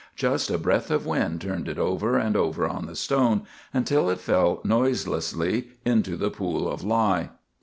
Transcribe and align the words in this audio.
Just 0.15 0.49
a 0.49 0.57
breath 0.57 0.89
of 0.89 1.05
wind 1.05 1.41
turned 1.41 1.67
it 1.67 1.77
over 1.77 2.17
and 2.17 2.35
over 2.35 2.67
on 2.67 2.87
the 2.87 2.95
stone, 2.95 3.43
until 3.71 4.09
it 4.09 4.19
fell 4.19 4.59
noiselessly 4.63 5.67
into 5.85 6.17
the 6.17 6.31
pool 6.31 6.67
of 6.67 6.83
lye. 6.83 7.29